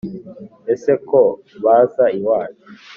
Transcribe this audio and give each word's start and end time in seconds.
ese 0.73 0.91
ko 1.09 1.21
baza 1.63 2.05
iwacu 2.17 2.67